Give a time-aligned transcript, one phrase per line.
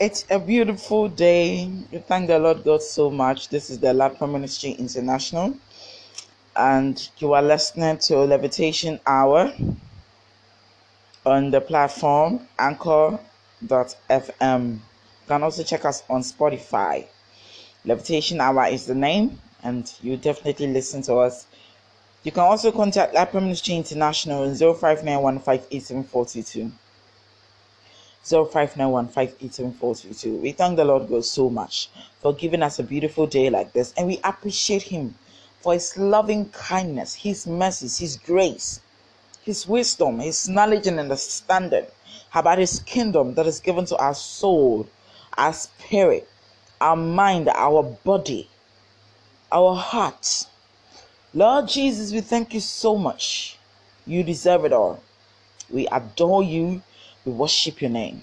[0.00, 1.70] It's a beautiful day.
[1.92, 3.50] We thank the Lord God so much.
[3.50, 5.52] This is the Lapa Ministry International,
[6.56, 9.52] and you are listening to Levitation Hour
[11.26, 13.20] on the platform anchor.fm.
[14.72, 14.80] You
[15.28, 17.04] can also check us on Spotify.
[17.84, 21.46] Levitation Hour is the name, and you definitely listen to us.
[22.24, 26.72] You can also contact Lapa Ministry International on 0591587422.
[28.24, 30.40] 0591587422.
[30.40, 31.88] We thank the Lord God so much
[32.20, 35.14] for giving us a beautiful day like this, and we appreciate Him
[35.60, 38.80] for His loving kindness, His mercies, His grace,
[39.42, 41.86] His wisdom, His knowledge and understanding
[42.34, 44.86] about His kingdom that is given to our soul,
[45.36, 46.28] our spirit,
[46.80, 48.48] our mind, our body,
[49.50, 50.46] our heart.
[51.32, 53.56] Lord Jesus, we thank you so much.
[54.06, 55.02] You deserve it all.
[55.70, 56.82] We adore you
[57.24, 58.22] we worship your name.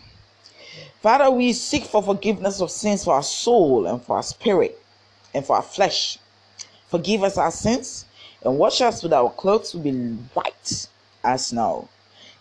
[1.02, 4.82] Father, we seek for forgiveness of sins for our soul and for our spirit
[5.34, 6.18] and for our flesh.
[6.90, 8.06] Forgive us our sins
[8.44, 9.92] and wash us with our clothes to be
[10.34, 10.88] white
[11.24, 11.88] as snow.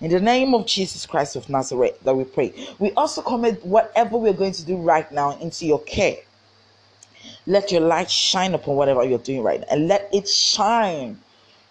[0.01, 2.53] In the name of Jesus Christ of Nazareth, that we pray.
[2.79, 6.17] We also commit whatever we're going to do right now into your care.
[7.47, 11.19] Let your light shine upon whatever you're doing right now, and let it shine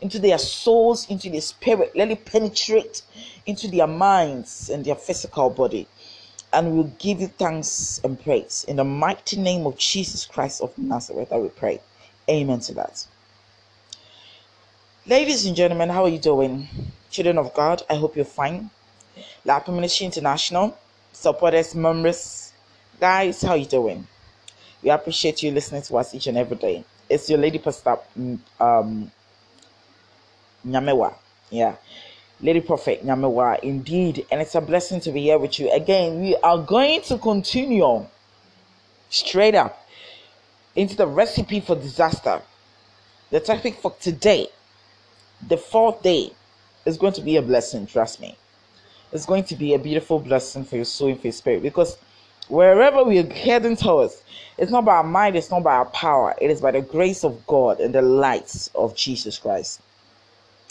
[0.02, 1.96] into their souls, into their spirit.
[1.96, 3.04] Let it penetrate
[3.46, 5.88] into their minds and their physical body.
[6.54, 8.66] And we'll give you thanks and praise.
[8.68, 11.82] In the mighty name of Jesus Christ of Nazareth, I will pray.
[12.30, 13.06] Amen to that.
[15.06, 16.68] Ladies and gentlemen, how are you doing?
[17.12, 18.70] Children of God, I hope you're fine.
[19.44, 20.78] Lapa Ministry International,
[21.14, 22.52] supporters, members,
[23.00, 24.08] guys, how are you doing?
[24.82, 26.84] We appreciate you listening to us each and every day.
[27.10, 29.12] It's your lady pastor, mm, um,
[30.66, 31.14] Nyamewa.
[31.52, 31.76] Yeah.
[32.46, 35.72] Lady Prophet Nyamewa, indeed, and it's a blessing to be here with you.
[35.72, 38.06] Again, we are going to continue
[39.10, 39.88] straight up
[40.76, 42.40] into the recipe for disaster.
[43.32, 44.50] The topic for today,
[45.48, 46.34] the fourth day,
[46.86, 48.38] is going to be a blessing, trust me.
[49.12, 51.98] It's going to be a beautiful blessing for your soul and for your spirit because
[52.48, 54.22] wherever we are heading towards,
[54.60, 57.24] it's not by our mind, it's not by our power, it is by the grace
[57.24, 59.82] of God and the light of Jesus Christ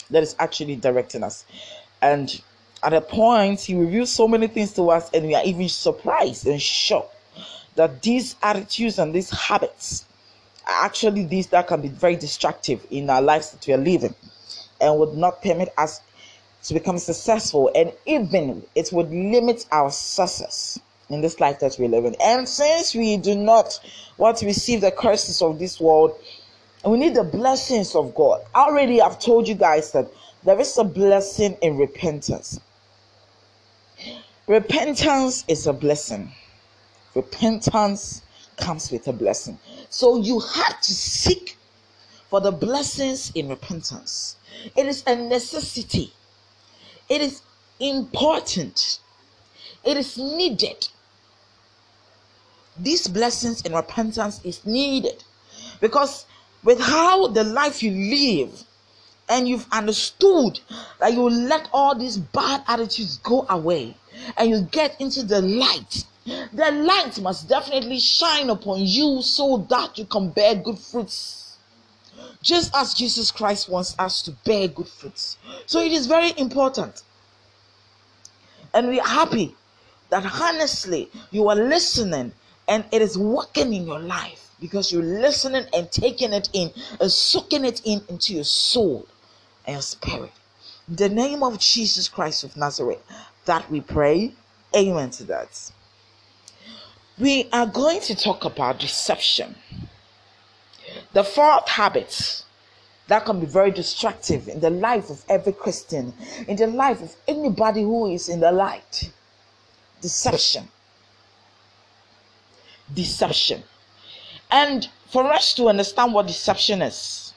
[0.09, 1.45] that is actually directing us.
[2.01, 2.41] And
[2.83, 6.45] at a point, he reveals so many things to us, and we are even surprised
[6.45, 7.15] and shocked
[7.75, 10.05] that these attitudes and these habits
[10.67, 14.13] are actually these that can be very destructive in our lives that we are living
[14.81, 16.01] and would not permit us
[16.63, 20.79] to become successful, and even it would limit our success
[21.09, 22.15] in this life that we live in.
[22.19, 23.79] And since we do not
[24.17, 26.17] want to receive the curses of this world,
[26.85, 28.45] and we need the blessings of God.
[28.53, 30.07] Already, I've told you guys that
[30.43, 32.59] there is a blessing in repentance.
[34.45, 36.31] Repentance is a blessing.
[37.15, 38.21] Repentance
[38.57, 39.57] comes with a blessing.
[39.89, 41.57] So you have to seek
[42.29, 44.35] for the blessings in repentance.
[44.75, 46.13] It is a necessity.
[47.09, 47.41] It is
[47.79, 48.99] important.
[49.83, 50.87] It is needed.
[52.77, 55.23] These blessings in repentance is needed
[55.81, 56.27] because
[56.65, 58.63] with how the life you live
[59.29, 60.59] and you've understood
[60.99, 63.95] that you let all these bad attitudes go away
[64.37, 66.03] and you get into the light.
[66.25, 71.57] The light must definitely shine upon you so that you can bear good fruits.
[72.41, 75.37] Just as jesus christ wants us to bear good fruits.
[75.67, 77.03] So it is very important.
[78.73, 79.55] And we're happy
[80.09, 82.33] that honestly you are listening
[82.67, 86.97] and it is working in your life because you're listening and taking it in uh,
[87.01, 89.07] and soaking it in into your soul
[89.65, 90.31] and your spirit.
[90.87, 93.01] In the name of Jesus Christ of Nazareth,
[93.45, 94.33] that we pray.
[94.75, 95.71] Amen to that.
[97.17, 99.55] We are going to talk about deception.
[101.13, 102.43] The fourth habit
[103.07, 106.13] that can be very destructive in the life of every Christian,
[106.47, 109.11] in the life of anybody who is in the light.
[110.01, 110.67] Deception.
[112.93, 113.63] Deception.
[114.51, 117.33] And for us to understand what deception is,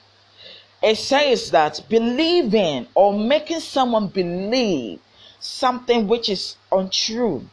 [0.81, 4.99] it says that believing or making someone believe
[5.39, 7.47] something which is untrue.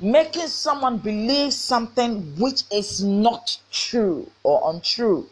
[0.00, 5.28] Making someone believe something which is not true or untrue.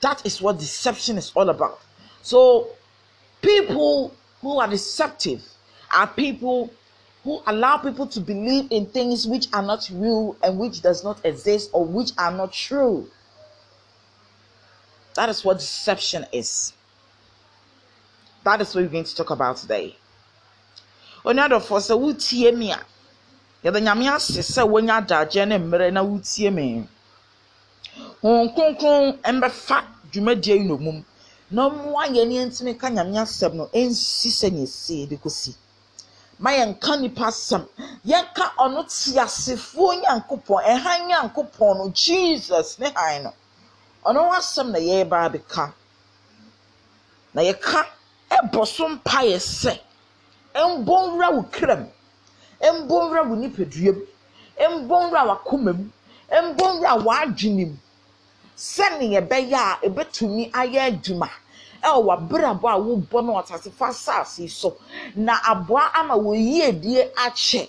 [0.00, 1.80] That is what deception is all about.
[2.22, 2.68] So,
[3.40, 5.42] people who are deceptive
[5.94, 6.70] are people
[7.24, 11.24] who allow people to believe in things which are not real and which does not
[11.24, 13.08] exist or which are not true.
[15.14, 16.72] That is what deception is.
[18.44, 19.96] That is what we're going to talk about today.
[21.24, 22.80] Another for so tie me a
[23.64, 26.86] yɛde nyame ase sɛ woanya adagyeɛ ne mmerɛ na wotie me
[28.22, 31.04] honhom kronkron mbɛfa dwumadie yi nomum
[31.50, 35.54] na mmoa yɛn ne ntumi ka nyame asɛm no nsi sɛnea ɛsi de kɔsi
[36.38, 37.64] ma yɛnka nipa asɛm.
[38.06, 43.32] Yɛnka ɔno teasefoɔ nyankopɔn ɛhan nyankopɔn no jesus ne han no.
[44.06, 45.72] Ɔno asɛm na yɛreba abɛka
[47.34, 47.86] na yɛka
[48.30, 49.78] ɛbɔ so mpaeɛ sɛ
[50.54, 51.86] mbɔ nwura wo kram
[52.62, 54.06] mbɔ nwura wo nipadua mu
[54.86, 55.90] mbɔ nwura w'akoma mu
[56.30, 57.76] mbɔ nwura w'adwene mu.
[58.56, 61.28] Sɛnea ɛbɛyɛ a ɛbɛtumi ayɛ adwuma.
[61.82, 64.76] Ɛwɔ w'abrabɔ a wobɔ no ɔtase fa saase so.
[65.14, 67.68] Na aboa ama wɔyi adie akyɛ.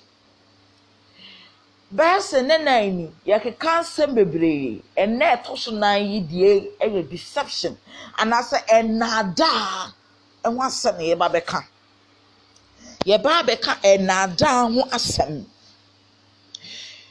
[1.94, 4.82] Bɛyɛ sɛ ne nan ni yɛkeka nsɛm bebree.
[4.98, 7.78] Ɛnna ɛtɔ so nan yi die ɛyɛ deception.
[8.18, 9.92] Anaasɛ ɛnaadaa
[10.44, 11.64] ɛho asɛm yɛba bɛka.
[13.06, 15.46] Yɛba abɛka ɛnaadaa ho asɛm.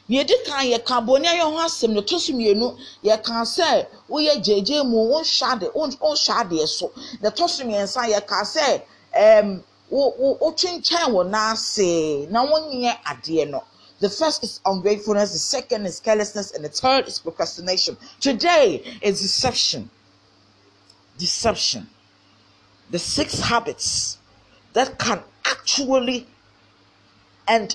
[0.09, 4.83] Edi kan yɛka abɔni ayɛ ho asɛm na ɛtɔ so mmienu yɛka sɛ woyɛ gyegye
[4.85, 6.91] mu wonhyɛ ade wonhyɛ adeɛ so
[7.21, 8.83] na ɛtɔ so mmiɛnsa yɛka sɛ
[9.15, 13.63] ɛɛm wo wo wotwentwɛn wɔ n'ase na wonyɛ adeɛ no.
[14.01, 17.97] The first is ungratefulness, the second is carelessness, and the third is procrastination.
[18.21, 19.91] Today is deception.
[21.19, 21.89] Deception.
[22.91, 24.19] The six habits
[24.73, 26.29] that can actually
[27.49, 27.75] and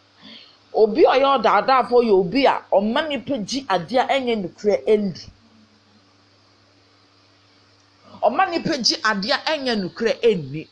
[0.73, 5.29] obi a ɔyɛ ɔdaadaafoɔ obi a ɔma nipa gye adeɛ a ɛnyɛ nokorɛ ɛndi.
[8.21, 10.67] Ɔma nipa gye adeɛ a ɛnyɛ nokorɛ ɛnni.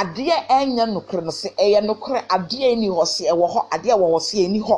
[0.00, 4.06] adeɛ ɛnyɛ nokorɛ no sɛ ɛyɛ nokorɛ adeɛ ɛni hɔ sɛ ɛwɔ hɔ adeɛ ɛwɔ
[4.14, 4.76] hɔ sɛ ɛni hɔ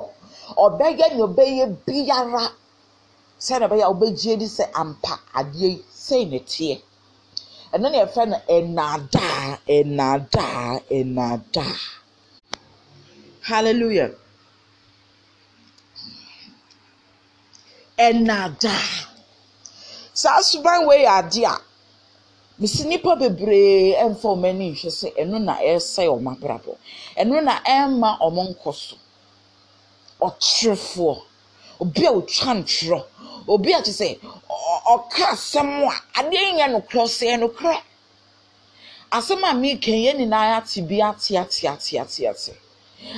[0.64, 2.42] ɔbɛyɛ nea ɔbɛyɛ biara
[3.46, 6.74] sɛdeɛ ɛbɛyɛ a ɔbɛgye di sɛ ampa adeɛ yi sɛn na teɛ
[7.80, 11.76] na yɛfrɛ no ɛnaadaa ɛnaadaa ɛnaadaa
[13.48, 14.10] hallelujah.
[17.98, 19.06] Ɛnaadaa
[20.12, 21.56] saa suban wei yɛ adeɛ a.
[22.58, 26.72] mesi nipa bebree ɛmfa wɔn ani nhwɛ sɛ ɛno na ɛresɛe wɔn abrabɔ.
[27.20, 28.96] Ɛno na ɛmma wɔn nkɔ so.
[30.20, 31.16] Ɔtwerɛfoɔ.
[31.80, 33.04] Obi a otwa ntwerɛ.
[33.48, 34.18] Obi a te sɛ
[34.94, 37.78] ɔka asɛm a adeɛ nyɛ nokorɛ ɔsɛ nokorɛ.
[39.12, 42.65] Asɛm a meka yɛn nyinaa ate bi ate ate ate ate ate.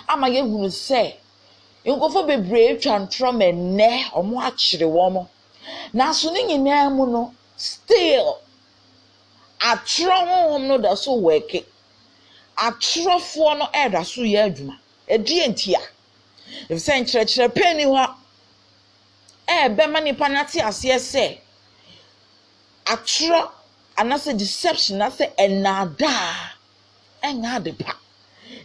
[0.09, 1.15] Ama yɛhunu sɛ
[1.87, 5.27] nkɔfo bebree atwa ntwerɛ ma nnɛ wɔn akyere wɔn
[5.95, 8.39] nanso ne nyinaa mu no still.
[9.61, 11.65] atwerɛ honhom no da so wɔɛke
[12.57, 14.79] atwerɛfoɔ no ɛda so yɛ adwuma.
[15.09, 15.81] Ɛdeɛ nti a
[16.71, 18.15] efisɛ nkyerɛkyerɛ pɛ ni hɔ
[19.49, 21.39] ɛɛbɛma nipa n'ate aseɛ sɛ
[22.87, 23.51] atwerɛ
[23.97, 26.51] anaasɛ deception anaasɛ ɛnaadaa
[27.23, 27.73] ɛnyɛ ade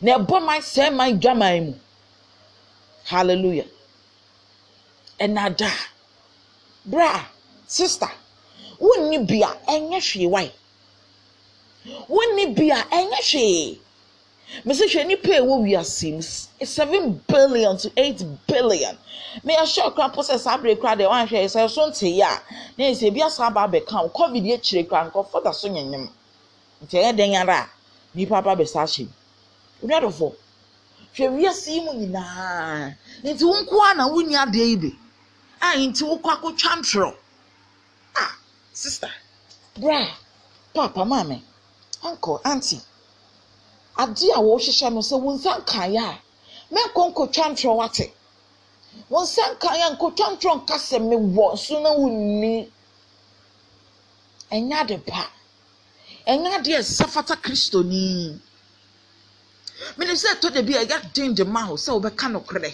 [0.01, 1.73] na ɛbɔ man sɛɛ man dwaman mu.
[3.05, 3.67] Hallelujah.
[5.19, 5.79] Ɛnaadaa
[6.85, 7.25] bra
[7.67, 8.09] sista
[8.79, 10.51] wonni bia ɛnyɛ hwee wae.
[12.09, 13.79] wonni bi a ɛnyɛ hwee.
[14.65, 18.97] Mesi hwɛ nipa ɛwɔ wiase mu seven billion to eight billion.
[19.43, 22.21] Me ɛhyɛ ɔkura po sɛ saa abiri kura deɛ wɔn ahwɛ sɛ so nte yi
[22.21, 22.41] a
[22.77, 26.09] na yɛ sɛ ebi asa aba abɛka o covid akyire kura nkɔfo da so nyanyam
[26.85, 27.53] nti ɛyɛ den ara?
[27.63, 27.69] A
[28.17, 29.11] nipa aba abɛsa ahyɛ mu
[29.87, 30.27] dɔfo
[31.15, 34.89] hwɛ wiase yi mu nyinaa nti wɔn nko ara na wɔnni adeɛ yi bi
[35.61, 37.11] a nti wɔkɔ akɔtwa ntorɔ
[38.15, 38.25] a
[38.73, 39.09] sista
[39.81, 39.99] bra
[40.73, 41.41] papa maame.
[42.03, 42.81] uncle auntie
[43.97, 46.19] ade a wɔrehyehyɛ no sɛ wɔn nsa nkaeɛ a
[46.73, 48.05] mɛnkɔ nkotwa ntorɔ wate
[49.11, 52.71] wɔn nsa nkaeɛ a nkotwa ntorɔ nkasa mi wɔ so na wonni.
[54.51, 55.29] Ɛnyɛ ade pa.
[56.27, 58.39] Ɛnyɛ ade a ɛsɛ fata kristo nii
[59.97, 62.71] menim sɛ ɛtɔ bi a ɛyɛ den de ma ho sɛ wɔbɛka nokorɛ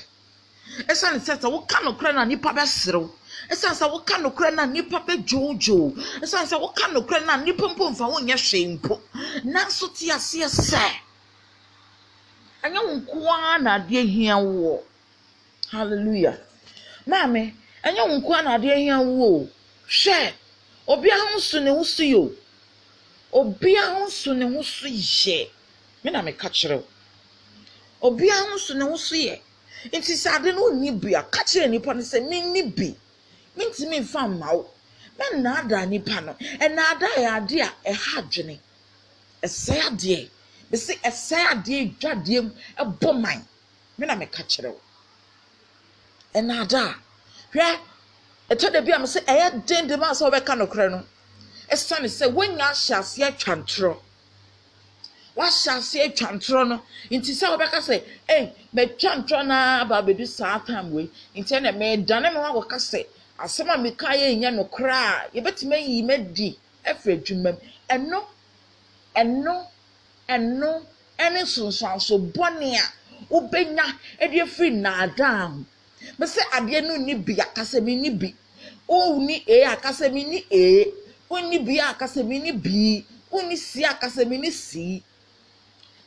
[0.87, 3.09] ɛsiane sɛ sɛ woka nokorɛ no a nnipa bɛserew
[3.49, 7.65] ɛsiane sɛ woka nokorɛ no a nnipa bɛdwoodwoo ɛsiane sɛ woka nokorɛ no a nnipa
[7.73, 9.01] mpo mfa wonyɛ hwee mpo
[9.43, 10.83] nanso te aseɛ sɛ
[12.63, 14.83] ɛnyɛ wo nko na adeɛ hia wo.
[15.71, 16.37] Hallelujah.
[17.07, 19.47] Maame ɛnyɛ wo nko na adeɛ hia wo.
[19.87, 20.33] Hwɛ
[20.87, 22.31] obiara ho so ne ho so yio
[23.31, 25.47] obiara ho so ne ho so yɛ
[26.03, 26.85] me na meka kyerɛ wo
[28.01, 29.39] obiara ho so ne ho so yɛ.
[29.91, 32.95] Nti sɛ ade no nni bi a ka kyerɛ nipa no sɛ menni bi.
[33.57, 34.69] Mentumi mfa mma wo.
[35.17, 38.59] Mɛnnaadaa nipa no ɛnaadaa yɛ ade a ɛha adwene.
[39.43, 40.29] Ɛsɛe adeɛ.
[40.71, 43.47] Bɛsi ɛsɛe adeɛ dwa adeɛ mu ɛbɔ man.
[43.97, 44.81] Me na meka kyerɛ wo.
[46.35, 46.95] Ɛnaadaa
[47.53, 47.79] hwɛ
[48.49, 51.05] ɛtɔ da bi a mo sɛ ɛyɛ den de ma sɛ wɔbɛka nokorɛ no
[51.71, 53.97] ɛsiane sɛ wonya ahyɛ aseɛ atwa ntorɔ.
[55.39, 56.03] Wahyɛ
[56.35, 56.75] ntorɔ no
[57.15, 57.95] nti sɛ wɔbɛka sɛ
[58.35, 58.43] ɛy
[58.75, 62.99] mɛtwa ntorɔ naa aba abɛdu saa time wei nti ɛna mɛdane ho akɔka sɛ
[63.43, 67.59] asɛm a meka yɛ nyɛ nokorɛ a yɛbɛtumi ayi ma di afiri adwuma mu.
[67.89, 68.19] Ɛno
[69.15, 69.53] ɛno
[70.27, 70.69] ɛno
[71.23, 72.85] ɛne nsonsanso bɔne a
[74.23, 75.65] ɛde afiri nnaadaa ho.
[76.19, 78.33] Mɛsɛ adeɛ no ni bi akasa mi ni bi.
[78.89, 80.85] Wonni ee akasa mi ni ee
[81.29, 85.01] wonni bi akasa mi ni bii wonni si akasa mi ni sii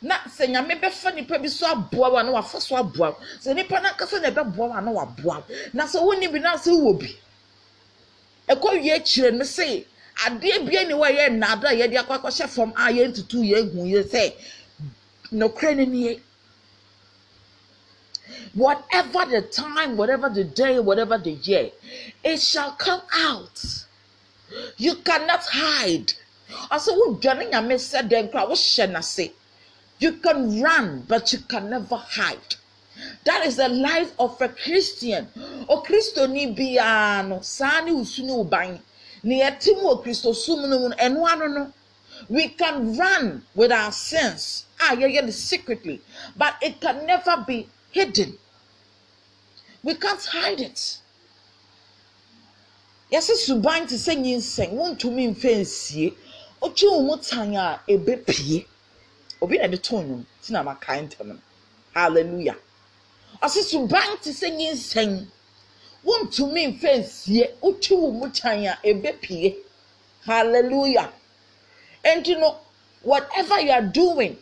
[0.03, 3.17] na sɛ nyame bɛfa nipa bi so aboa wo a na wafa so aboa wo.
[3.41, 5.45] Sɛ nipa no ankasa na ɛbɛboa wo a na waboa wo.
[5.73, 7.17] Na sɛ wonni bi na sɛ wowɔ bi.
[8.49, 9.85] Ɛkɔ wie akyire no sɛ
[10.27, 13.87] adeɛ bia ni hɔ a yɛ nnaado a yɛde akɔ akɔhyɛ fam a yɛntutu yɛnhu
[13.87, 14.35] yɛ sɛ
[15.33, 16.21] nokorɛ no nie.
[18.55, 21.71] Whatever the time, whatever the day, whatever the year,
[22.25, 23.85] it shall come out.
[24.77, 26.13] You cannot hide.
[26.71, 28.31] Also, who Johnny Yame said then
[29.03, 29.33] say
[30.03, 32.57] you can run, but you can never hide.
[33.25, 35.29] That is the life of a Christian.
[35.69, 38.81] O Christo ni biano, sani usuni ubani.
[39.23, 40.91] Ni etimu o Christo sumunu
[41.21, 41.73] one no.
[42.29, 44.65] We can run with our sins.
[44.81, 46.01] Ah, yeah, yeah, secretly.
[46.37, 48.39] But it can never be hidden.
[49.83, 50.99] We can't hide it.
[53.13, 56.15] Yɛsɛ suban te sɛ nyinsɛn wontumi mfa nsie
[56.63, 58.65] otwe wo mu tan a ebepie
[59.43, 61.39] obi na de to nnwom ti na ma kae ntɛm no.
[61.95, 62.57] Hallelujah.
[63.43, 65.27] Ɔsɛ suban te sɛ nyinsɛn.
[66.05, 67.45] Wontumi mfa nsie.
[67.63, 69.57] Otwe wo mu tan a ebepie
[70.25, 71.13] hallelujah.
[72.05, 72.57] Nti no
[73.03, 74.37] whatever you are doing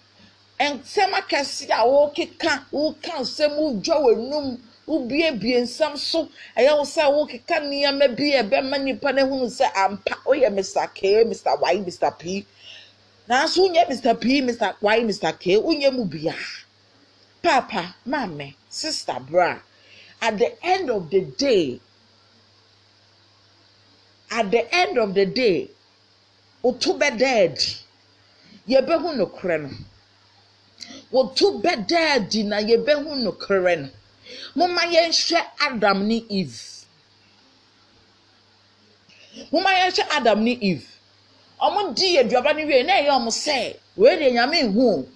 [0.61, 7.57] nsɛm akɛse a wɔrekeka wɔreka nsɛm wodwa w'anum wobiebie nsɛm so ɛyɛ wo sɛ wokeka
[7.65, 10.87] nneɛma bi a ɛbɛma nipa no ahunu sɛ ampa woyɛ mr.
[10.95, 11.59] K mr.
[11.63, 12.19] Y mr.
[12.19, 12.45] P
[13.31, 16.67] nanso wonyɛ mr p mr y mr k wonyɛ mu biara
[17.43, 19.63] papa maame sister bra
[20.21, 21.81] at the end of the day
[24.31, 25.71] at the end of the day
[26.65, 27.77] woto bɛda adi
[28.69, 29.71] yɛbɛhu nokorɛ no
[31.13, 33.89] woto bɛda adi na yɛbɛhu nokorɛ no
[34.57, 36.85] momma yɛnhwɛ adam ne eve.
[39.53, 40.90] Momma yɛnhwɛ adam ne eve
[41.63, 45.07] ɔmo di aduaba no wie na ɛyɛ ɔmo sɛ wei deɛ nyame nhu.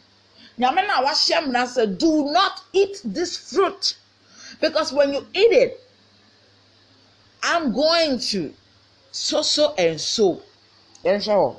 [0.59, 3.97] Nyame no a wahyɛ mmara sɛ do not eat this fruit.
[4.61, 5.81] Because when you eat it
[7.43, 8.53] i'm going to
[9.13, 9.75] so so.
[9.77, 10.43] And so
[11.05, 11.57] hɔ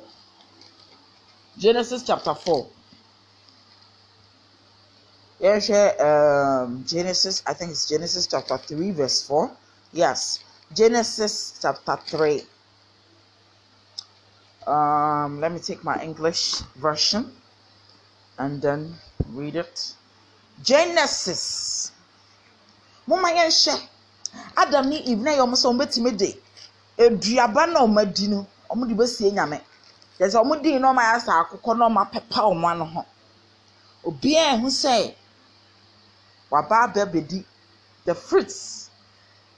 [1.58, 2.66] genesis chapter four.
[5.40, 9.50] Yɛhwɛ um, genesis i think it's genesis chapter three verse four.
[9.92, 10.40] Yes
[10.74, 12.44] genesis chapter three
[14.66, 17.30] um, let me take my english version
[18.38, 18.94] and then
[19.32, 19.94] read it.
[20.62, 21.92] Genesis.
[23.06, 23.80] Moma yɛnhyɛ
[24.56, 26.42] adam ne eve na yɛ ɔmo sɛ ɔmo bɛtumi de
[26.98, 29.60] eduaba na ɔmo adi no ɔmo de bɛsie nyame.
[30.18, 33.04] Yɛ sɛ ɔmo di na ɔmo ayɛ sɛ akokɔ na ɔmo apepa ɔmo ano ho
[34.04, 35.14] obiara ehu sɛ
[36.50, 37.44] waba abɛ bedi.
[38.04, 38.88] The fruits.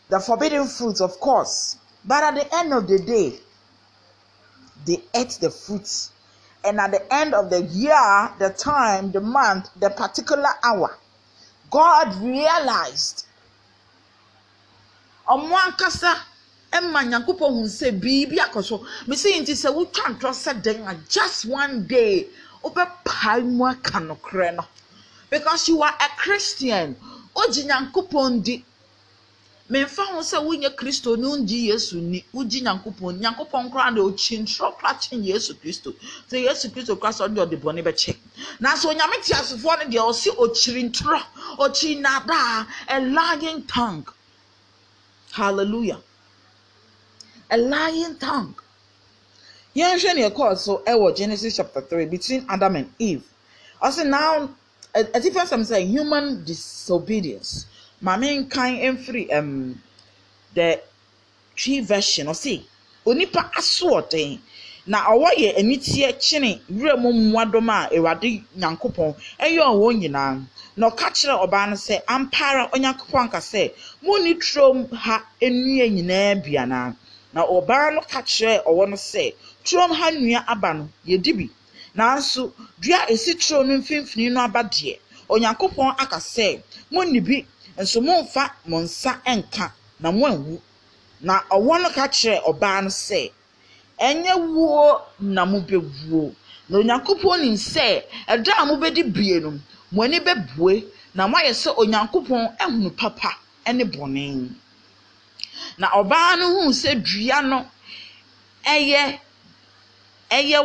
[0.09, 1.77] The forbidden fruits of course.
[2.05, 3.41] But at the end of the day
[4.85, 6.11] they ate the fruits.
[6.65, 10.99] And at the end of the year the time the month the particular hour
[11.71, 13.25] god realized
[15.29, 16.17] ɔmo ankasa
[16.73, 22.27] ɛma nyankopɔn hu sɛ biribi akɔ so mesi nti sɛ just one day
[22.63, 24.65] wobɛpae mu aka nokorɛ no?
[25.31, 26.97] Because you are a christian
[27.37, 27.65] ogye
[29.71, 32.25] memfa ho sɛ wonyɛ kristo ne wongye yesu ni.
[32.33, 35.95] Wogye nyankopɔn nyankopɔn koraa na ɔkyi ntorɔ koraa kye yesu kristo.
[36.31, 38.17] Sɛ yesu kristo koraa sɛ ɔde ɔde bɔne bɛkyɛ.
[38.61, 41.23] Nanso onyame te asefoɔ no deɛ ɔse ɔkyiri ntorɔ
[41.59, 44.09] ɔkyiri nadaa a lying tongue.
[45.33, 46.01] Hallelujah.
[47.51, 48.55] A lying tongue.
[49.77, 53.23] Yɛnhwɛ ne ɛkɔɔ so ɛwɔ genesis chapter three between adam and eve.
[53.83, 54.49] Ɔse now
[54.95, 57.67] ɛti fɛ sɛm sɛ human disobedience
[58.03, 59.81] maame nkan mfiri um,
[60.55, 60.81] the
[61.57, 62.27] tree version.
[62.29, 62.63] Ɔse
[63.05, 64.39] onipa asoɔden
[64.87, 70.45] na ɔwɔ yɛ aniteɛ kyene wura mu mmoadɔm a awurade nyankopɔn ɛyɛ ɔwɔ nyinaa.
[70.77, 75.87] Na ɔka kyerɛ ɔbaa no sɛ ampa ara onyankopɔn anka sɛ monni turom ha nnua
[75.91, 76.95] nyinaa bi anaa
[77.33, 81.51] na ɔbaa no ka kyerɛ ɔwɔ no sɛ turom ha nnua aba no yɛdi bi.
[81.97, 86.63] Nanso dua a esi turo no mfimfini no aba deɛ onyankopɔn aka sɛ
[86.93, 87.45] monni bi
[87.79, 89.67] nso momfa mo nsa nka
[90.01, 90.61] na moanwu.
[91.21, 93.31] Na ɔwɔ no ka kyerɛ ɔbaa no sɛ
[93.99, 96.35] ɛnyɛ wuo na mobɛwuo.
[96.69, 99.61] Na onyankopɔn nim sɛ ɛda a mobɛdi bie no
[99.93, 100.85] mo ani bɛbue.
[101.15, 103.31] Na moayɛ sɛ onyankopɔn ahunu papa
[103.73, 104.51] ne bɔne.
[105.79, 107.67] Na ɔbaa no huu sɛ dua no
[108.65, 109.19] ɛyɛ
[110.31, 110.59] ɛyɛ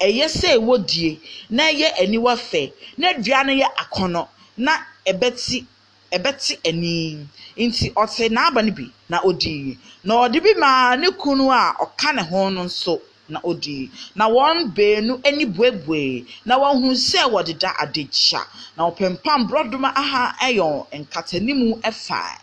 [0.00, 2.72] ɛyɛ sɛ ɛwɔ die na ɛyɛ aniwa fɛ.
[2.98, 4.28] Na dua no yɛ akɔnɔ.
[4.58, 4.72] Na
[5.06, 5.66] ɛbɛti
[6.12, 11.50] ɛbɛte ani nti ɔte n'aba no bi na odi na ɔde bi maa ne kunu
[11.50, 16.94] a ɔka ne ho no nso na odi na wɔn beenu ani buebue na wɔhunu
[16.94, 18.40] sɛ wɔdeda adagya
[18.76, 22.40] na ɔpempam borɔdoma aha ɛyɛ nkatanimu ɛfa.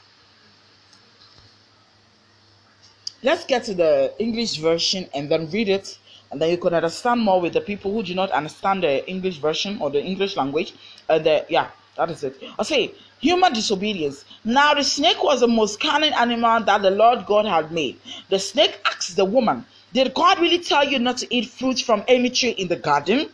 [3.23, 5.97] Let's get to the English version and then read it
[6.29, 9.37] and then you can understand more with the people who do not understand the English
[9.37, 10.73] version or the English language.
[11.07, 12.35] Uh, the yeah, that is it.
[12.59, 12.91] I say
[13.23, 14.25] human disobedience.
[14.43, 17.97] Now the snake was the most cunning animal that the Lord God had made.
[18.29, 22.03] The snake asked the woman, "Did God really tell you not to eat fruit from
[22.09, 23.29] any tree in the garden?"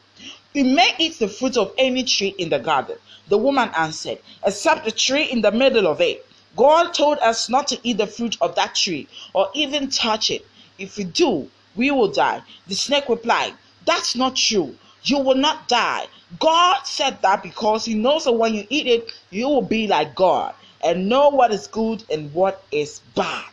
[0.54, 2.98] You may eat the fruit of any tree in the garden.
[3.30, 6.24] The woman answered, except the tree in the middle of it.
[6.56, 10.46] God told us not to eat the fruit of that tree or even touch it.
[10.78, 12.42] If we do, we will die.
[12.68, 13.54] The snake replied,
[13.86, 14.76] That's not true.
[15.04, 16.06] You will not die.
[16.38, 20.14] God said that because He knows that when you eat it, you will be like
[20.16, 23.52] God and know what is good and what is bad.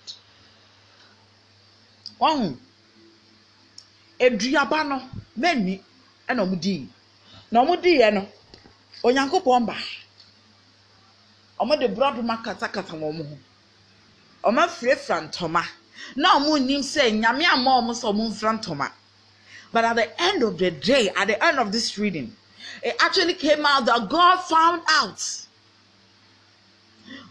[2.18, 2.58] One,
[4.18, 5.02] eduaba no
[5.36, 5.82] mani
[6.28, 6.86] ɛna ɔmo dii
[7.50, 8.28] na ɔmo diiɛ no
[9.04, 9.84] onyankopɔn baa
[11.60, 13.38] ɔmo de borɔdoma katakata wɔn ho.
[14.44, 15.64] Ɔmo afirafira ntoma.
[16.16, 18.90] Na ɔmo nim sɛ nyame ama ɔmo sɛ ɔmo nfira ntoma.
[19.72, 22.34] But at the end of the day at the end of this reading
[22.82, 25.46] it actually came out that God found out.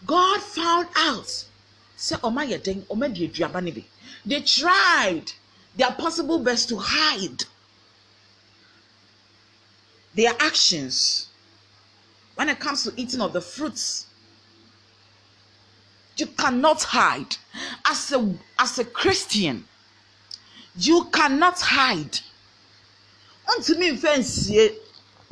[0.06, 1.46] God found out.
[2.12, 3.84] Bi.
[4.26, 5.24] They tried
[5.76, 7.44] their possible best to hide
[10.14, 11.28] their actions
[12.36, 14.06] when it comes to eating of the fruits.
[16.18, 17.36] You cannot hide.
[17.86, 19.66] As a as a christian
[20.78, 22.20] you cannot hide.
[23.48, 24.76] Ntumi nfɛ nsie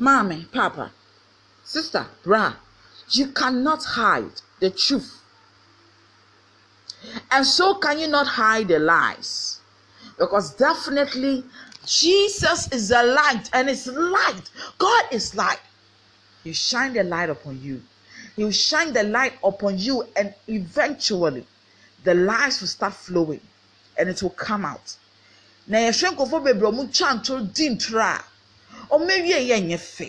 [0.00, 0.90] maame papa
[1.64, 2.54] sister bra
[3.10, 5.20] you cannot hide the truth.
[7.30, 9.60] And so can you not hide the lies?
[10.18, 11.44] Because definitely
[11.84, 14.50] jesus is the light and it's light.
[14.78, 15.60] God is light.
[16.44, 17.82] He shine the light upon you.
[18.36, 21.46] He will shine the light upon you and eventually
[22.04, 23.40] the lies will start flowing
[23.98, 24.96] and it will come out.
[25.66, 27.68] Na yɛhwɛ nkurɔfoɔ bebree ɔmo twa ntoro di
[28.90, 30.06] ɔmo awie yɛ nyɛ fɛ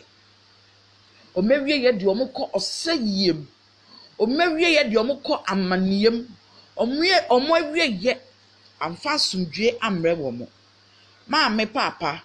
[1.35, 3.45] ɔmo awie yɛ deɛ ɔmo kɔ ɔsɛ yie mu
[4.19, 6.25] ɔmo awie yɛ deɛ ɔmo kɔ amanneɛ mu
[7.29, 8.19] ɔmo awie yɛ
[8.79, 10.47] amfa asomdue amrɛ wɔn
[11.27, 12.21] maame paapa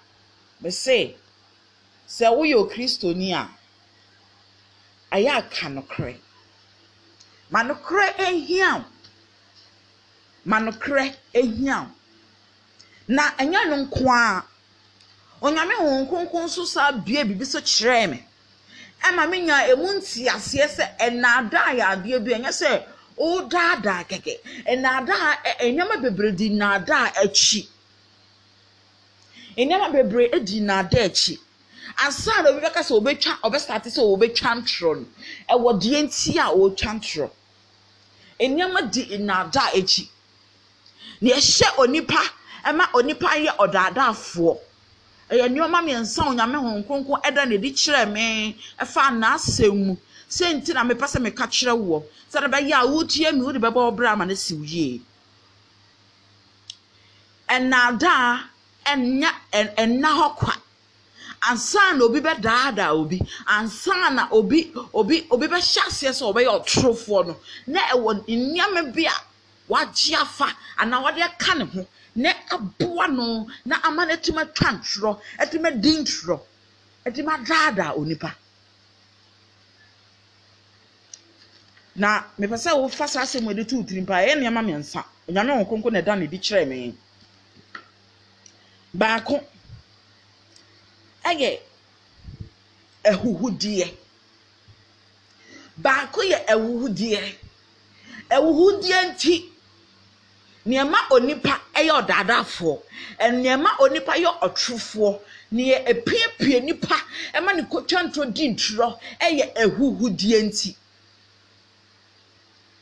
[0.60, 1.14] mese
[2.08, 3.48] sɛ woyɛ okristoni a
[5.12, 6.16] ayɛ aka nokorɛ.
[7.50, 8.84] Ma nokorɛ ehia wo.
[10.44, 11.90] Ma nokorɛ ehia wo.
[13.08, 14.44] Na ɛnyɛ no nko a
[15.42, 18.24] onyame wɔn nkonkon nso saa bie bibi so kyerɛɛ me.
[19.02, 22.84] Ɛma me nya emu nti aseɛ sɛ ɛnaadaa yɛ adeɛ bi ɛnyɛ sɛ
[23.18, 24.34] ɔredaadaa kɛkɛ.
[24.68, 27.68] Ɛnaadaa ɛ bebree di nnaadaa akyi.
[29.56, 31.38] Nneɛma bebree di nnaadaa akyi.
[31.96, 35.06] Ansa na obi bɛka sɛ obetwa ɔbɛstate sɛ obetwa ntorɔ no.
[35.48, 37.30] Ɛwɔ deɛ nti a ɔretwa ntorɔ.
[38.40, 40.08] Nneɛma di nnaadaa akyi.
[41.22, 42.22] Na ɛhyɛ onipa
[42.64, 44.58] ɛma onipa yɛ ɔdaadaafoɔ.
[45.30, 48.56] Ɛyɛ nneɛma mmiɛnsa onyame wɔn nkonko ɛda na ɛde kyerɛ me.
[48.82, 49.96] Ɛfa n'asɛm mu.
[50.28, 53.56] Sɛ nti na mepɛ sɛ meka kyerɛ woɔ sɛ de bɛyɛ a wotie mi wode
[53.60, 55.00] bɛbɔ ɔbrɛ ama no si yie.
[57.48, 58.40] Ɛnaadaa
[58.86, 60.54] ɛnya ɛnna hɔ kwa.
[61.42, 63.20] Ansa na obi bɛdaadaa obi.
[63.46, 67.36] Ansa na obi obi obi bɛhyɛ aseɛ sɛ ɔbɛyɛ ɔtorofoɔ no.
[67.68, 69.14] Na ɛwɔ nneɛma bi a
[69.68, 70.46] wagye afa
[70.78, 71.86] anaa wɔde aka ne ho.
[72.16, 76.40] Na aboa no na ama no atumi atwa ntorɔ atumi adi ntorɔ
[77.06, 78.34] atumi adaadaa onipa.
[81.96, 85.04] Na mepɛ sɛ wofa saa asɛm yɛde tu tiri mpa ɛyɛ nneɛma mmiɛnsa.
[85.28, 86.94] Onyame wɔn konko na ɛda ne di kyerɛ me.
[88.94, 89.40] Baako
[91.24, 91.60] ɛyɛ
[93.04, 93.96] ɛhuhudeɛ
[95.78, 97.22] baako yɛ ɛwuhudeɛ
[98.30, 99.34] ɛwuhudeɛ nti
[100.70, 102.74] nneɛma onipa yɛ ɔdaadafoɔ
[103.32, 105.20] nneɛma onipa yɛ ɔtwefoɔ
[105.52, 106.96] nea epiepie nipa
[107.42, 110.76] ma ne kotwantro di nturɔ yɛ ahuhudie nti.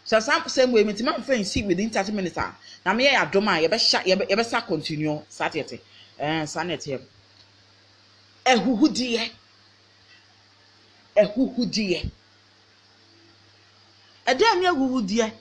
[0.05, 3.49] So saa same way mintimi amfa nsi within thirty minutes a na meyɛ yɛ adom
[3.49, 5.23] a yɛbɛhyɛ yɛbɛ yɛbɛsa continue.
[5.29, 5.81] Saa teɛ te
[6.21, 7.01] ɛɛ saa na ɛteɛ.
[8.45, 9.31] Ahuhudeɛ
[11.17, 12.11] ahuhudeɛ
[14.27, 15.33] ɛdɛm yɛ ahuhudeɛ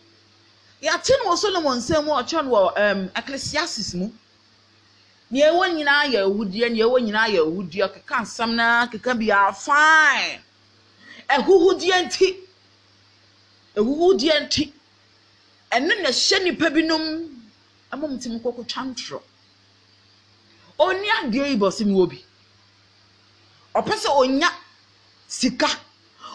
[0.82, 4.12] yàtí no wɔ solomon nsɛm mu ɔkyerɛ no wɔ ɛm ecclesiastes mu
[5.32, 9.54] nea ɛwɔ nyinaa yɛ ɛhuhudie nea ɛwɔ nyinaa yɛ ɛhuhudie ɔkeka nsɛm na keka biara
[9.54, 10.42] fine
[11.30, 12.28] ɛhuhudie nti
[13.76, 14.74] ɛhuhudie nti
[15.72, 17.04] ɛne na ɛhyɛ nipa binom
[17.92, 19.22] ɛmɔ mu ti mu kɔkɔ twa ntorɔ
[20.78, 22.24] oni adeɛ yi bɔ si mu wɔ bi
[23.76, 24.50] ɔpɛ onya
[25.28, 25.68] sika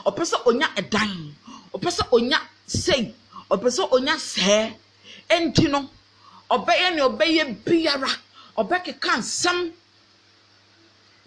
[0.04, 1.32] ɔpɛ sɛ onya ɛdan
[1.74, 3.14] ɔpɛ sɛ onya sei
[3.52, 4.74] ɔpɛ sɛ onya sɛɛ.
[5.28, 5.90] Ɛnti no
[6.50, 8.10] ɔbɛyɛ nea ɔbɛyɛ biara.
[8.56, 9.72] Ɔbɛkeka nsɛm.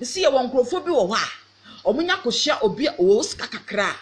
[0.01, 1.17] Esi yɛ wɔ nkurɔfoɔ bi wɔ hɔ
[1.85, 3.95] a wɔn nya kɔhyia obi a ɔwɔ sika kakra.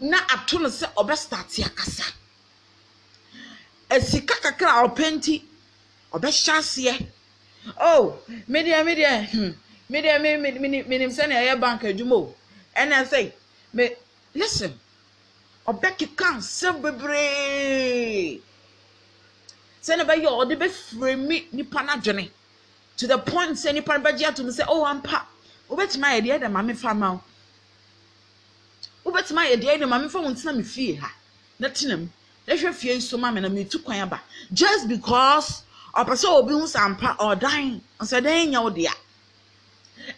[0.00, 2.04] Na ato no sɛ ɔbɛstarte akasa.
[3.90, 5.42] Esika kakra a ɔpɛ nti
[6.12, 7.06] ɔbɛhyɛ aseɛ.
[7.80, 8.18] Oh
[8.48, 9.50] medeɛ medeɛ hmm.
[9.90, 12.34] Medeɛ me me me menim sɛnea ɛyɛ bank adwuma o.
[12.76, 13.32] Ɛna sɛ
[13.72, 13.90] me
[14.34, 14.78] listen
[15.68, 18.40] ɔbɛkeka nsɛm bebree.
[19.82, 22.30] Sɛnea bɛyɛ a ɔde bɛfiri mi nipa n'adwene.
[22.98, 25.26] To the point sɛ nipa no bɛgye ato mu sɛ oh ampa
[25.68, 27.22] wobɛtumi ayɛ deɛ ɛdɛ maame fa ma wo.
[29.04, 31.10] Wobɛtumi ayɛ deɛ ɛdɛ maame fa wo ntena me fie ha.
[31.58, 32.08] Na tena mu.
[32.46, 34.20] Na hwɛ fie yi so ma me na metu kwan aba.
[34.52, 35.62] Just because
[35.94, 38.92] ɔpɛ sɛ obi ho sɛ ampa ɔdan nsɛ dan nya wo dea.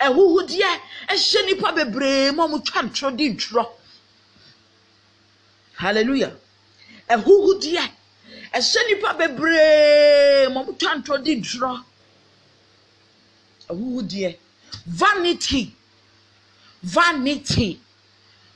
[0.00, 3.68] Ɛhuhudeɛ ɛhyɛ nipa bebree ma ɔmo twa ntorɔ di ntorɔ
[5.82, 6.32] hallelujah.
[7.10, 7.84] Ɛhuhudeɛ
[8.54, 10.48] ɛhyɛ nipa bebree.
[10.54, 11.84] Ma ɔmo twa ntorɔ di ntorɔ
[13.70, 14.36] ɛhuhudeɛ
[14.86, 15.74] vanity.
[16.82, 17.80] Vanity.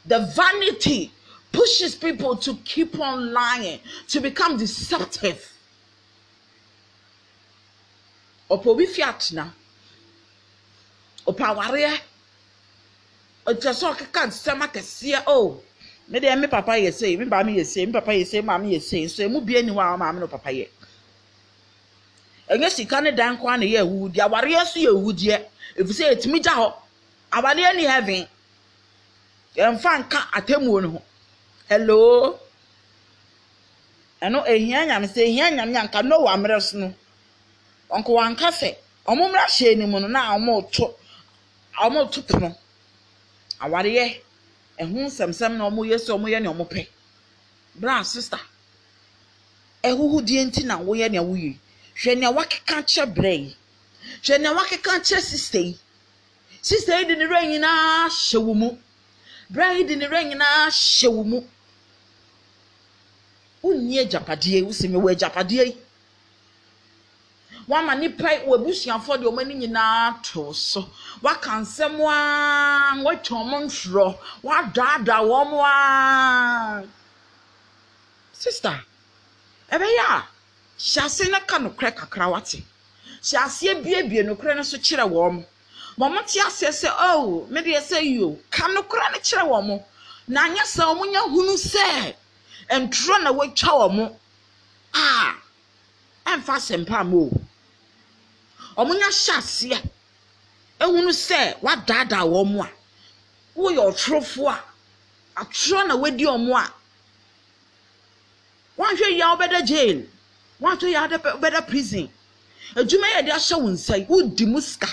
[0.05, 1.13] The vanity
[1.53, 5.53] pushes people to keep on lying to become deceptive.
[8.51, 9.53] Ɔpɛ obi fi atena
[11.27, 12.01] ɔpɛ awareɛ
[13.47, 15.63] ɔkyɛ sɛ ɔkeka nsɛm akɛseɛ o oh.
[16.09, 18.67] Me deɛ me papa yɛ sei me maame yɛ sei me papa yɛ sei maame
[18.75, 20.69] yɛ sei nso emu bie ni hɔ a maame no papa yɛ
[22.51, 25.39] ɛnyɛ sika ne dan kwan na yɛ awudie awareɛ nso yɛ awudie
[25.77, 26.73] efisɛ etumi gya hɔ.
[27.33, 28.27] Awareɛ ni heaven.
[29.57, 31.03] Yɛmfa nka atemmuo no ho.
[31.69, 32.39] Hello?
[34.23, 36.95] Ɛno ehia nyame sɛ ehia nyame anka no wɔ amerɛ so no.
[37.91, 40.95] Ɔnko wanka sɛ ɔmo hyɛ ne mu no na ɔmo to
[41.83, 42.57] ɔmo to pono.
[43.61, 44.21] Awareɛ
[44.79, 46.87] ɛho nsɛmsɛm na ɔmo yɛ sɛ ɔmo yɛ nea ɔmo pɛ.
[47.75, 48.39] Bra sista
[49.83, 51.57] ɛhuhudie nti na woyɛ nea woyɛ
[52.01, 53.57] hwɛ nea wakeka kyerɛ brɛ yi.
[54.23, 55.79] Hwɛ nea wakeka kyerɛ sista yi.
[56.63, 58.79] Sista yi de ne rɛ nyinaa hyɛ wɔ mu.
[59.53, 61.41] Brɛ yi de ne rɛ nyinaa hyɛ wɔ mu.
[63.63, 65.77] Wonni agyapadeɛ wosi mi wɔ agyapadeɛ yi.
[67.69, 70.89] Wama nipa wɔ abusuafoɔ deɛ wɔn ani nyinaa to so.
[71.23, 76.83] Waka nsɛm aa wɔatwa wɔn nsorɔ wadaadaa wɔn aa
[78.33, 78.85] sista
[79.73, 80.27] ɛbɛyɛ a
[80.79, 82.63] hyɛ ase na ka nokorɛ kakra wate.
[83.23, 85.45] Hyɛ aseɛ biebie nokorɛ no so kyerɛ wɔn.
[85.99, 89.85] Wɔn te aseɛ sɛ oh me deɛ sɛ yio ka nokorɛ no kyerɛ wɔn
[90.29, 92.15] na anyɛ sɛ wɔn nya hunu sɛ
[92.71, 94.17] ntoro na wɔatwa wɔn
[94.95, 95.35] a
[96.31, 97.31] ɛmfa asɛmpa ama o
[98.77, 99.79] wɔn nya hyɛ aseɛ
[100.81, 102.69] ehunu sɛ wadaadaa wɔn a
[103.57, 106.73] woyɛ ɔtorofoɔ a atoro na wadi wɔn a
[108.79, 110.03] wɔahwɛ yia wɔbɛda jail.
[110.61, 112.09] Wɔahwɛ yia wɔbɛda prison.
[112.75, 114.89] Adwuma yɛ de ahyɛ wɔn nsa yi wodi mu sika.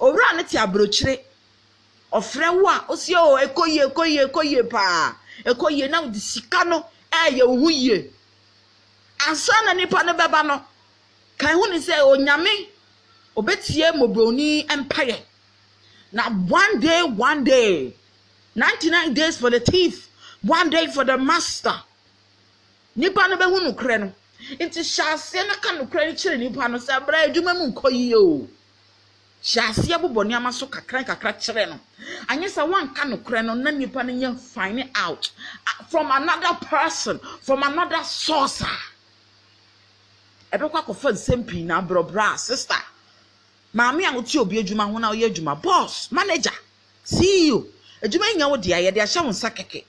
[0.00, 1.20] Owura ne te aburokyire
[2.12, 5.16] ɔfrɛ wo a osi o ekɔ yie ekɔ yie ekɔ yie paa.
[5.44, 8.10] Ekɔ yie na de sika no ɛyɛ wo ho yie
[9.26, 10.62] ansa na nipa no bɛba no
[11.38, 12.68] kan ho ne sɛ onyame
[13.36, 15.20] obetie mobroni mpaeɛ.
[16.12, 17.94] Na one day one day.
[18.54, 20.08] Ninety nine days for the thief
[20.42, 21.74] one day for the master.
[22.94, 24.12] Nipa no bɛhu nokorɛ no.
[24.58, 28.14] Nti hyɛ aseɛ no ka nokorɛ no nipa no sɛ abira adwuma mu nkɔ yie
[28.14, 28.48] o.
[29.42, 31.80] Hyɛ aseɛ bobɔ nneɛma so kakra kakra kyerɛ no.
[32.28, 35.30] Anyɛ sɛ wanka nokorɛ no na nipa no nyɛ find out
[35.88, 38.76] from another person from another source a.
[40.56, 42.76] Ɛbɛkɔ akɔfa nsɛm pii na aborɔborɔ a sister
[43.74, 45.60] maame a wote obi adwuma ho na ɔyɛ adwuma.
[45.62, 46.52] Boss manager
[47.04, 47.66] ceo
[48.02, 49.84] adwuma yi nya wo deɛ yɛde ahyɛ wo nsa kɛkɛ.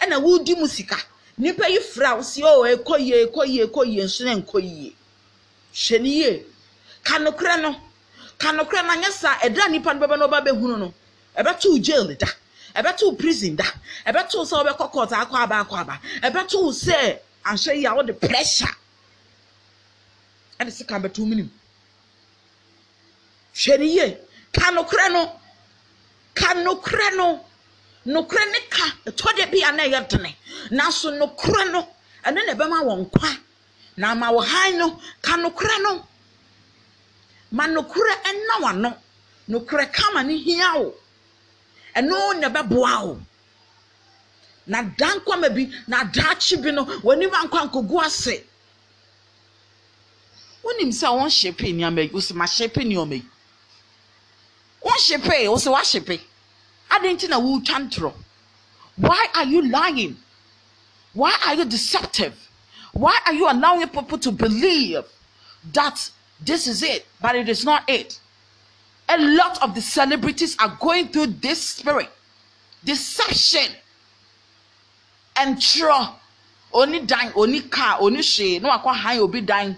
[0.00, 0.96] Ɛna wodi mu sika.
[1.38, 4.60] Nipa yi fira wo si o ekɔ yie ekɔ yie ekɔ yie nso na nkɔ
[4.62, 4.94] yie.
[5.74, 6.46] Hwɛ ne yie.
[7.04, 7.76] Kanokorɛ no.
[8.38, 10.94] Kanokorɛ no anyɛ saa ɛda nipa no bɛbɛ na ɔba bɛhunu no
[11.36, 12.26] ɛbɛto jail da.
[12.76, 13.64] Ɛbɛto prison da.
[14.06, 16.00] Ɛbɛto sɛ ɔbɛkɔ court akɔ aba akɔ aba.
[16.22, 18.74] Ɛbɛto sɛ ahwɛ yi a wɔde pressure.
[20.60, 21.50] Ɛde sika bɛto mu nim.
[23.60, 24.18] Hwɛ ne yie.
[24.52, 25.40] Kanokorɛ no.
[26.34, 27.44] Kanokorɛ no.
[28.06, 28.84] Nokorɛ ne ka.
[29.06, 30.36] Ɛtɔ bi a na ɛyɛ dene.
[30.70, 31.88] Nanso nokorɛ no
[32.24, 33.28] ɛno na ɛbɛma wɔn kwa
[33.96, 36.06] na ama wɔ han no ka nokorɛ no.
[37.52, 38.96] Ma nokorɛ ɛna wano
[39.48, 40.94] nokorɛ kama ne hia wo.
[41.96, 43.20] Ɛno na ɛbɛboa wo.
[44.66, 48.44] Na dan kwama bi na daakye bi no w'anim ankɔ ankɔgu ase.
[50.64, 52.08] Wonim sɛ wɔn hyepe nneɛma yi.
[52.08, 53.24] Wosi ma hyepe nneɛma yi
[54.84, 56.20] wɔn hyepe wosi wa hyepe
[56.90, 58.12] adịn nti na wotwa ntorɔ?
[58.96, 60.16] Why are you lying?
[61.14, 62.34] Why are you deceptive?
[62.92, 65.04] Why are you allowing people to believe
[65.72, 68.18] that this is it but it is not it?
[69.08, 72.10] A lot of the celebrities are going through this spirit.
[72.84, 73.74] Deception.
[75.36, 76.14] Ntorɔ.
[76.72, 78.60] Oni dan oni car oni hwee.
[78.60, 79.76] Na wakɔ han obi dan.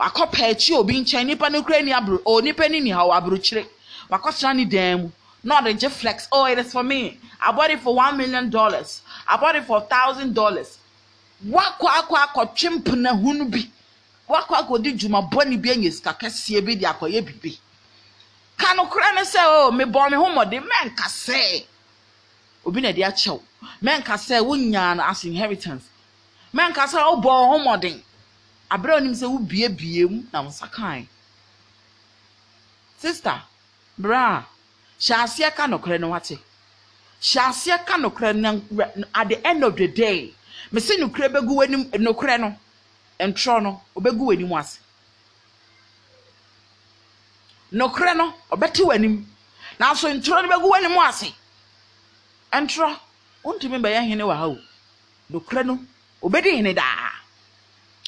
[0.00, 1.26] Wakɔ pɛɛkyi obi nkyɛn.
[1.26, 3.66] Nipa no kura ni aburo o nipa ni ni ha wɔ aburokyire
[4.10, 5.10] wakɔ tena ne dan mu.
[5.44, 6.26] Not the just flex.
[6.32, 7.18] Oh, it is for me.
[7.40, 9.02] I bought it for one million dollars.
[9.26, 10.78] I bought it for thousand dollars.
[11.46, 13.70] Wakɔ akɔ akɔtwe hunu bi.
[14.28, 17.58] Wakɔ akɔdi dwuma bɔne bi anya sika kɛseɛ bi de akɔyɛ bibi.
[18.58, 21.64] Ka no kora ne sɛ o mebɔ me ho mmɔden mɛnka sɛ
[22.64, 23.40] obi na ɛde akyɛw
[23.82, 25.84] mɛnka sɛ wonyaa no as inheritance
[26.52, 28.02] mɛnka sɛ wobɔ ho mmɔden
[28.70, 31.06] aberɛ onim sɛ wobiebie mu na wo nsa kae
[32.98, 33.40] sister
[33.98, 34.44] bra.
[35.00, 36.38] Hyɛ aseɛ ka nokorɛ no wate.
[37.20, 38.62] Hyɛ aseɛ ka nokorɛ no
[39.14, 40.34] at the end of the day
[40.72, 42.56] mesi nokorɛ bɛgu w'anim nokorɛ no
[43.20, 44.78] ntorɔ no ɔbɛgu w'anim ase.
[47.72, 49.24] Nokorɛ no ɔbɛte w'anim.
[49.78, 51.34] Nanso ntorɔ no bɛgu w'anim ase.
[52.52, 52.98] Ntorɔ
[53.44, 54.58] wontumi bɛyɛ hene wɔ ha o.
[55.30, 55.84] Nokorɛ no
[56.22, 57.10] ɔbɛdi hene daa.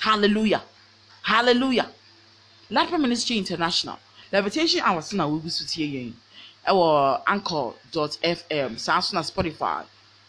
[0.00, 0.62] Hallelujah.
[1.22, 1.90] Hallelujah.
[2.70, 3.98] Lapa ministry international
[4.32, 6.12] levitation hours na wogu so tie yɛn.
[6.66, 9.84] Ɛwɔ anchor dot fm saa so spotify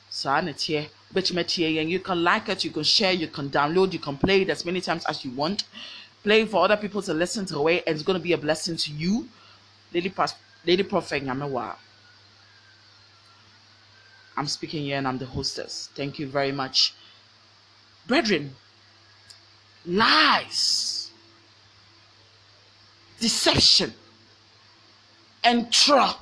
[0.10, 1.90] saa na yɛn.
[1.90, 4.64] You can like it you can share you can download you can play it as
[4.66, 5.66] many times as you want.
[6.24, 8.78] Play for other people to listen to away and it's going to be a blessing
[8.78, 9.28] to you.
[9.94, 10.36] Lady, Pas-
[10.66, 11.76] lady prophet nyamewa.
[14.38, 15.90] I'm speaking here and i'm the hostess.
[15.96, 16.94] Thank you very much.
[18.08, 18.56] Brethren
[19.86, 21.01] lies
[23.22, 23.94] deception,
[25.44, 26.20] and trap,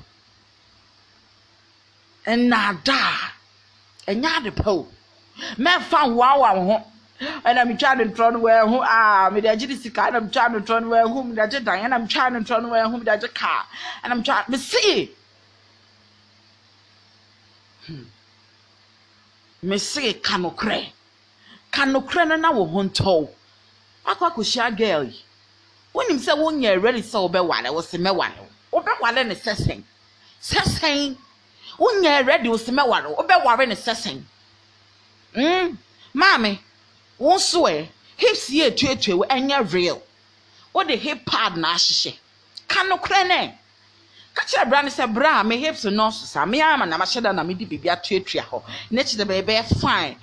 [2.28, 3.02] and nada,
[4.08, 4.88] and yada po.
[5.58, 6.86] Men found wow wow.
[7.44, 10.62] And I'm trying to turn where who ah, me the agility and I'm trying to
[10.62, 13.64] turn where whom the agenda, and I'm trying to turn where whom the car,
[14.04, 15.16] and I'm trying to see.
[19.64, 20.92] mesere ka nokorɛ
[21.72, 23.30] ka nokorɛ no na wo ho ntɔw
[24.06, 25.12] akɔ akɔhyia girl
[26.00, 28.82] wonim sɛ wonyɛ ready sɛ wobɛware wo se mɛware wo.
[28.82, 29.84] Wobɛware ne sɛsɛn
[30.42, 31.18] sɛsɛn
[31.78, 34.22] wonyɛ ready osi mɛware wobɛware ne sɛsɛn
[35.36, 35.78] mm
[36.14, 36.60] maame
[37.18, 40.02] wo nso ɛ hips yɛ etuatua wo ɛnyɛ real.
[40.74, 42.16] Wode hip pad na ahyehyɛ.
[42.68, 43.54] Ka no korɛ nɛ.
[44.36, 46.46] Ka kyerɛ bra ne sɛ bra a me hips nɔɔso saa.
[46.46, 48.62] Me ama na mahyɛ da na mede biribi atuatua hɔ.
[48.92, 50.16] N'akyi dɛ bɛyɛ bɛyɛ fine.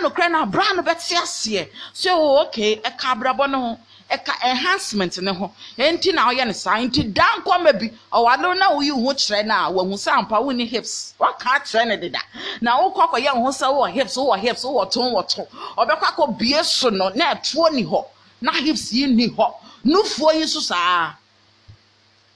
[0.00, 1.68] No korɛ no a bra no bɛte aseɛ.
[1.92, 3.78] So o okay ɛka abrabɔ no
[4.10, 5.52] ɛka enhancement ne ho.
[5.78, 7.90] Nti na ɔyɛ ne saa nti dan kɔma bi.
[8.12, 11.14] Ɔwale na woyi ho kyerɛ no a wahu sɛ ampa wo ne hips.
[11.18, 12.20] Waka akyerɛ ne deda.
[12.60, 15.46] Na wokɔ akɔyɛ ho sɛ hips wowɔ hips wowɔ to wɔ to
[15.78, 18.04] ɔbɛkɔ akɔ bie so no na ɛtoɔ ni hɔ.
[18.40, 19.54] Na hips yi ni hɔ.
[19.84, 21.12] Nufuo yi so saa.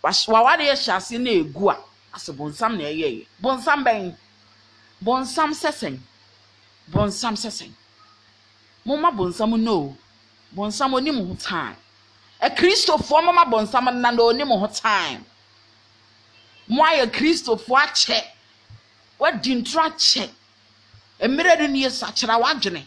[0.03, 1.77] Wawade yɛ hyɛ ase na egu a.
[2.15, 3.29] Asɛ bonsam na ɛyɛ yi.
[3.43, 4.15] Bonsam bɛn?
[5.03, 5.99] Bonsam sɛsɛn.
[6.91, 7.71] Bonsam sɛsɛn.
[8.85, 9.97] Mo ma bonsam no
[10.55, 11.77] bɔnsam onim ho time.
[12.41, 15.25] Akristofoɔ mama bɔnsam nna na onim ho time.
[16.69, 18.23] Mo ayɛ kristofoɔ akyɛ.
[19.19, 20.31] Wadi ntoro akyɛ.
[21.21, 22.87] Mmerɛ no nie sakyera wadwene.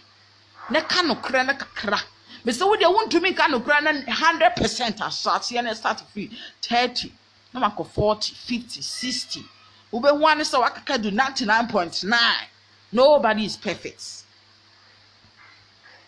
[0.70, 2.02] Ne ka nokorɛ no kakra.
[2.46, 6.32] Mesɛ wodeɛ wontumi ka nokorɛ no hundred percent asaseɛ no start free.
[6.62, 7.14] thirty
[7.54, 9.46] na makɔ forty fifty sixty.
[9.92, 12.48] Wobɛhu ane sɛ wakaka do ninety nine point nine.
[12.92, 14.24] Nobody is perfect.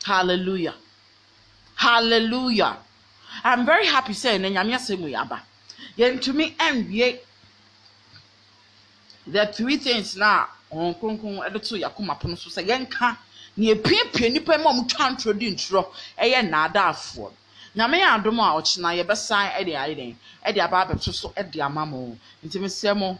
[0.05, 0.75] Hallelujah
[1.79, 2.77] hallelujah.
[3.43, 5.41] I'm very happy sɛ na nyame asɛm yi aba.
[5.97, 7.19] Yɛntumi nwie
[9.25, 13.17] the three things na ɔn kronkron ɛde to yakoma pono so sɛ yɛnka
[13.55, 15.85] nea epiepie nipa mu a wɔn twa ntoro di ntorɔ
[16.19, 17.31] ɛyɛ nnaadaafoɔ.
[17.77, 21.85] Nyame yɛ adom a ɔkyena yɛbɛsan ɛde ayɛ den ɛde aba abɛto so ɛde ama
[21.85, 22.17] mo.
[22.43, 23.17] Mesɛ mo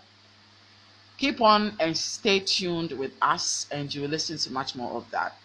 [1.17, 5.09] keep on and stay tuned with us and you will listen to much more of
[5.11, 5.37] that.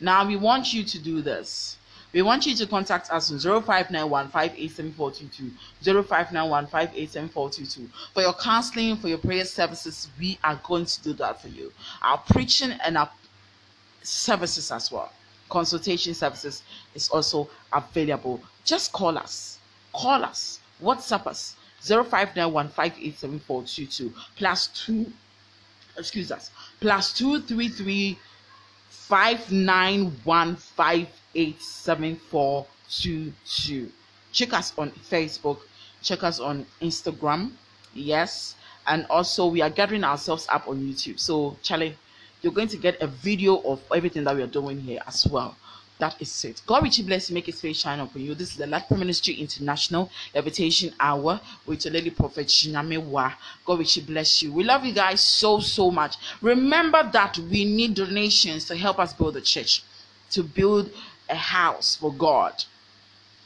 [0.00, 1.77] Now we want you to do this
[2.12, 5.12] we want you to contact us on 0591 0591
[8.14, 11.70] For your counseling, for your prayer services, we are going to do that for you.
[12.02, 13.10] Our preaching and our
[14.02, 15.12] services as well.
[15.50, 16.62] Consultation services
[16.94, 18.40] is also available.
[18.64, 19.58] Just call us.
[19.92, 20.60] Call us.
[20.82, 22.70] WhatsApp us 0591
[24.36, 25.12] plus two
[25.96, 28.18] excuse us plus two three three
[28.88, 31.08] five nine one five
[31.58, 33.90] seven four two two.
[34.32, 35.58] Check us on Facebook.
[36.02, 37.52] Check us on Instagram.
[37.94, 38.54] Yes,
[38.86, 41.18] and also we are gathering ourselves up on YouTube.
[41.18, 41.96] So, Charlie,
[42.42, 45.56] you're going to get a video of everything that we are doing here as well.
[45.98, 46.62] That is it.
[46.64, 48.34] God richly bless you, make his face shine upon you.
[48.36, 53.34] This is the Life Ministry International Levitation Hour with the Lady Prophet Shinamewa.
[53.64, 54.52] God richly bless you.
[54.52, 56.16] We love you guys so, so much.
[56.40, 59.82] Remember that we need donations to help us build the church,
[60.30, 60.90] to build
[61.28, 62.64] a house for God.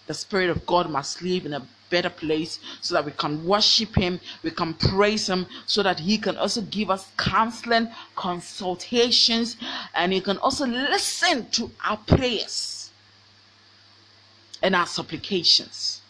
[0.06, 3.94] The Spirit of God must live in a better place so that we can worship
[3.94, 9.56] Him, we can praise Him, so that He can also give us counseling, consultations,
[9.94, 12.90] and He can also listen to our prayers
[14.62, 16.01] and our supplications.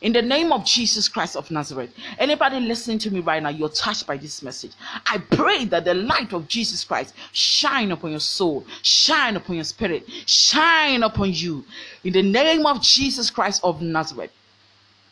[0.00, 3.68] In the name of Jesus Christ of Nazareth, anybody listening to me right now, you're
[3.68, 4.72] touched by this message.
[5.06, 9.64] I pray that the light of Jesus Christ shine upon your soul, shine upon your
[9.64, 11.64] spirit, shine upon you.
[12.04, 14.30] In the name of Jesus Christ of Nazareth.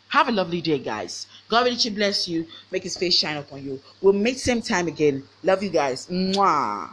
[0.09, 1.27] Have a lovely day, guys.
[1.49, 3.81] God will bless you, make his face shine upon you.
[4.01, 5.25] We'll meet same time again.
[5.43, 6.07] Love you guys.
[6.07, 6.91] Mwah.